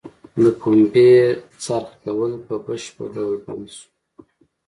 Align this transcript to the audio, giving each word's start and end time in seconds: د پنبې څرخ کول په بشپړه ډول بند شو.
د 0.41 0.43
پنبې 0.59 1.09
څرخ 1.63 1.89
کول 2.03 2.31
په 2.47 2.55
بشپړه 2.65 3.07
ډول 3.15 3.35
بند 3.45 3.67
شو. 3.75 3.85